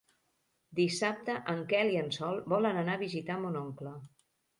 Dissabte 0.77 1.35
en 1.53 1.61
Quel 1.73 1.91
i 1.95 1.99
en 2.03 2.09
Sol 2.15 2.39
volen 2.55 2.79
anar 2.85 2.95
a 2.99 3.03
visitar 3.03 3.37
mon 3.45 3.61
oncle. 3.61 3.93